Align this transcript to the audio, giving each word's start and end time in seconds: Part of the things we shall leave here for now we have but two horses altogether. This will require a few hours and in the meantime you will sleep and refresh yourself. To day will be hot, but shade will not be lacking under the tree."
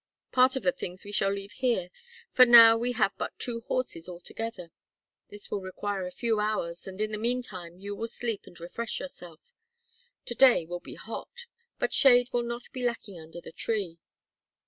Part 0.31 0.55
of 0.55 0.63
the 0.63 0.71
things 0.71 1.03
we 1.05 1.11
shall 1.11 1.31
leave 1.31 1.51
here 1.51 1.91
for 2.31 2.43
now 2.43 2.75
we 2.75 2.93
have 2.93 3.11
but 3.19 3.37
two 3.37 3.61
horses 3.67 4.09
altogether. 4.09 4.71
This 5.29 5.51
will 5.51 5.61
require 5.61 6.07
a 6.07 6.11
few 6.11 6.39
hours 6.39 6.87
and 6.87 6.99
in 6.99 7.11
the 7.11 7.19
meantime 7.19 7.77
you 7.77 7.95
will 7.95 8.07
sleep 8.07 8.45
and 8.47 8.59
refresh 8.59 8.99
yourself. 8.99 9.53
To 10.25 10.33
day 10.33 10.65
will 10.65 10.79
be 10.79 10.95
hot, 10.95 11.45
but 11.77 11.93
shade 11.93 12.29
will 12.33 12.41
not 12.41 12.63
be 12.71 12.81
lacking 12.81 13.19
under 13.19 13.41
the 13.41 13.51
tree." 13.51 13.99